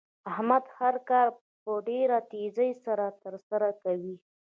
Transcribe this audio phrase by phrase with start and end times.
[0.31, 1.27] احمد هر کار
[1.63, 4.15] په ډېرې تېزۍ سره تر سره کوي.